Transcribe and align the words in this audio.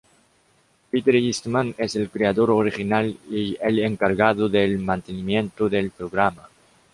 Peter 0.89 1.13
Eastman 1.15 1.75
es 1.77 1.95
el 1.95 2.09
creador 2.09 2.49
original 2.49 3.15
y 3.29 3.55
el 3.61 3.77
encargado 3.77 4.49
del 4.49 4.79
mantenimiento 4.79 5.69
del 5.69 5.91
programa. 5.91 6.49